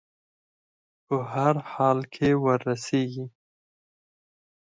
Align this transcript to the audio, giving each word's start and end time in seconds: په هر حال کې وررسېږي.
په 1.05 1.15
هر 1.31 1.55
حال 1.71 1.99
کې 2.13 2.29
وررسېږي. 2.43 3.25